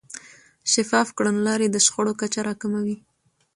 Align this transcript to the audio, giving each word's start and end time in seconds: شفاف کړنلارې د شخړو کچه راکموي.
شفاف 0.73 1.07
کړنلارې 1.17 1.67
د 1.71 1.77
شخړو 1.85 2.13
کچه 2.21 2.39
راکموي. 2.47 2.97